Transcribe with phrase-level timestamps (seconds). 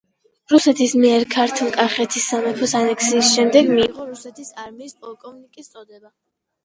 [0.51, 6.13] რუსეთის მიერ ქართლ-კახეთის სამეფოს ანექსიის შემდეგ მიიღო რუსეთის არმიის პოლკოვნიკის წოდება.